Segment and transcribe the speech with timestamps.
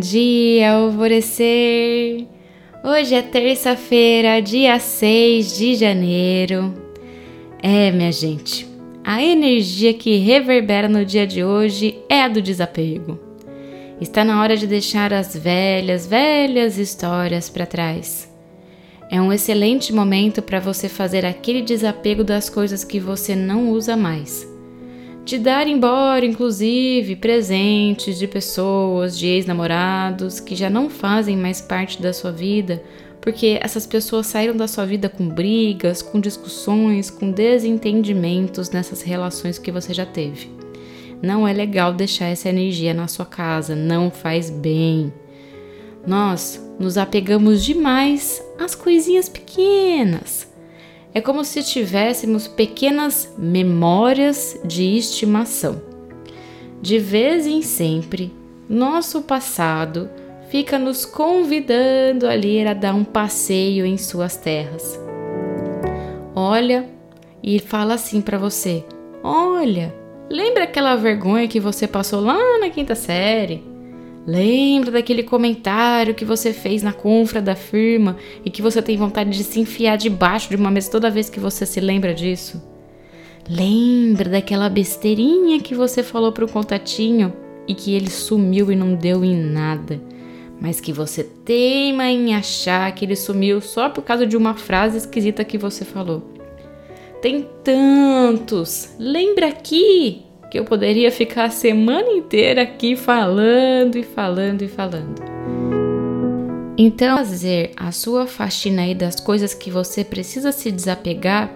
[0.00, 2.26] dia, alvorecer!
[2.82, 6.74] Hoje é terça-feira, dia 6 de janeiro.
[7.62, 8.66] É, minha gente,
[9.04, 13.20] a energia que reverbera no dia de hoje é a do desapego.
[14.00, 18.28] Está na hora de deixar as velhas, velhas histórias para trás.
[19.10, 23.96] É um excelente momento para você fazer aquele desapego das coisas que você não usa
[23.96, 24.49] mais
[25.30, 32.02] de dar embora, inclusive, presentes de pessoas, de ex-namorados que já não fazem mais parte
[32.02, 32.82] da sua vida,
[33.20, 39.56] porque essas pessoas saíram da sua vida com brigas, com discussões, com desentendimentos nessas relações
[39.56, 40.50] que você já teve.
[41.22, 45.12] Não é legal deixar essa energia na sua casa, não faz bem.
[46.04, 50.49] Nós nos apegamos demais às coisinhas pequenas
[51.12, 55.82] é como se tivéssemos pequenas memórias de estimação.
[56.80, 58.32] De vez em sempre,
[58.68, 60.08] nosso passado
[60.48, 64.98] fica nos convidando a ir a dar um passeio em suas terras.
[66.34, 66.88] Olha
[67.42, 68.84] e fala assim para você:
[69.22, 69.94] Olha,
[70.28, 73.69] lembra aquela vergonha que você passou lá na quinta série?
[74.30, 79.30] Lembra daquele comentário que você fez na confra da firma e que você tem vontade
[79.30, 82.62] de se enfiar debaixo de uma mesa toda vez que você se lembra disso?
[83.48, 87.32] Lembra daquela besteirinha que você falou pro contatinho
[87.66, 90.00] e que ele sumiu e não deu em nada,
[90.60, 94.98] mas que você teima em achar que ele sumiu só por causa de uma frase
[94.98, 96.22] esquisita que você falou?
[97.20, 98.94] Tem tantos!
[98.96, 100.29] Lembra aqui!
[100.50, 105.22] Que eu poderia ficar a semana inteira aqui falando e falando e falando.
[106.76, 111.52] Então, fazer a sua faxina aí das coisas que você precisa se desapegar,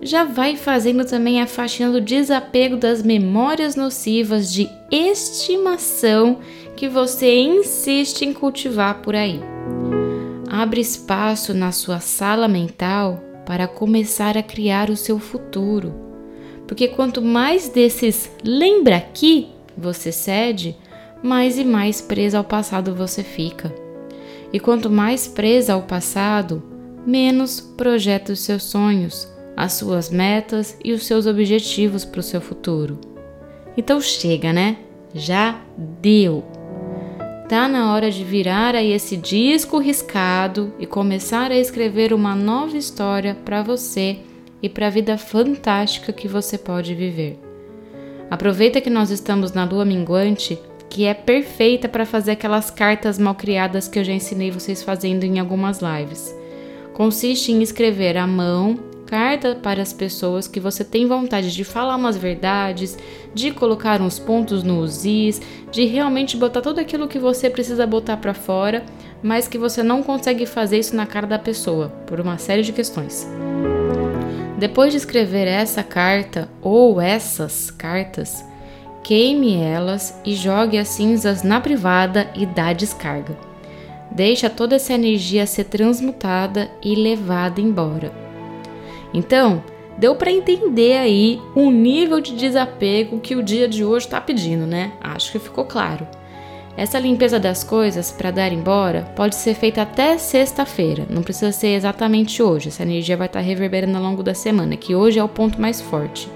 [0.00, 6.40] já vai fazendo também a faxina do desapego das memórias nocivas de estimação
[6.74, 9.40] que você insiste em cultivar por aí.
[10.50, 16.11] Abre espaço na sua sala mental para começar a criar o seu futuro
[16.66, 20.76] porque quanto mais desses lembra aqui você cede,
[21.22, 23.72] mais e mais presa ao passado você fica.
[24.52, 26.62] E quanto mais presa ao passado,
[27.06, 32.40] menos projeta os seus sonhos, as suas metas e os seus objetivos para o seu
[32.40, 32.98] futuro.
[33.76, 34.76] Então chega, né?
[35.14, 36.44] Já deu.
[37.48, 42.76] Tá na hora de virar aí esse disco riscado e começar a escrever uma nova
[42.76, 44.20] história para você
[44.62, 47.38] e para a vida fantástica que você pode viver.
[48.30, 50.58] Aproveita que nós estamos na lua minguante,
[50.88, 55.24] que é perfeita para fazer aquelas cartas mal criadas que eu já ensinei vocês fazendo
[55.24, 56.34] em algumas lives.
[56.94, 58.78] Consiste em escrever à mão
[59.12, 62.96] carta para as pessoas que você tem vontade de falar umas verdades,
[63.34, 65.38] de colocar uns pontos nos is,
[65.70, 68.82] de realmente botar tudo aquilo que você precisa botar para fora,
[69.22, 72.72] mas que você não consegue fazer isso na cara da pessoa por uma série de
[72.72, 73.28] questões.
[74.62, 78.44] Depois de escrever essa carta ou essas cartas,
[79.02, 83.36] queime elas e jogue as cinzas na privada e dá descarga.
[84.08, 88.12] Deixa toda essa energia ser transmutada e levada embora.
[89.12, 89.64] Então,
[89.98, 94.64] deu para entender aí o nível de desapego que o dia de hoje está pedindo,
[94.64, 94.92] né?
[95.00, 96.06] Acho que ficou claro.
[96.76, 101.74] Essa limpeza das coisas para dar embora pode ser feita até sexta-feira, não precisa ser
[101.74, 102.68] exatamente hoje.
[102.68, 105.60] Essa energia vai estar tá reverberando ao longo da semana, que hoje é o ponto
[105.60, 106.28] mais forte.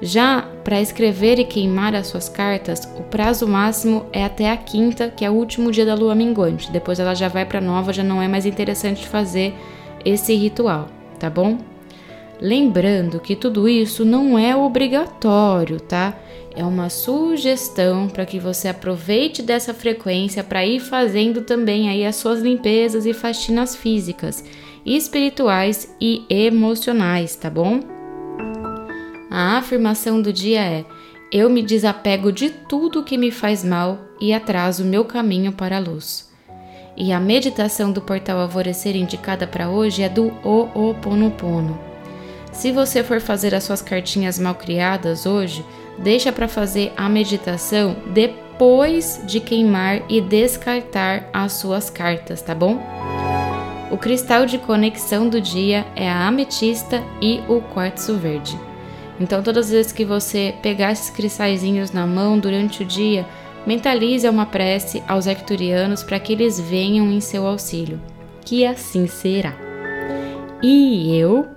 [0.00, 5.08] Já para escrever e queimar as suas cartas, o prazo máximo é até a quinta,
[5.08, 6.70] que é o último dia da lua minguante.
[6.70, 9.52] Depois ela já vai para nova, já não é mais interessante fazer
[10.04, 10.88] esse ritual,
[11.18, 11.58] tá bom?
[12.40, 16.16] Lembrando que tudo isso não é obrigatório, tá?
[16.54, 22.16] É uma sugestão para que você aproveite dessa frequência para ir fazendo também aí as
[22.16, 24.44] suas limpezas e faxinas físicas,
[24.86, 27.80] espirituais e emocionais, tá bom?
[29.30, 30.84] A afirmação do dia é:
[31.32, 35.80] eu me desapego de tudo que me faz mal e atraso meu caminho para a
[35.80, 36.28] luz.
[36.96, 41.87] E a meditação do portal Alvorecer indicada para hoje é do Ho'oponopono.
[42.58, 45.64] Se você for fazer as suas cartinhas mal criadas hoje,
[45.96, 52.82] deixa para fazer a meditação depois de queimar e descartar as suas cartas, tá bom?
[53.92, 58.58] O cristal de conexão do dia é a ametista e o quartzo verde.
[59.20, 63.24] Então, todas as vezes que você pegar esses cristalzinhos na mão durante o dia,
[63.64, 68.00] mentalize uma prece aos arcturianos para que eles venham em seu auxílio.
[68.44, 69.56] Que assim será.
[70.60, 71.56] E eu